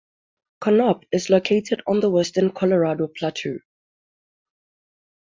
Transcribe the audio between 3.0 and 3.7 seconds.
Plateau.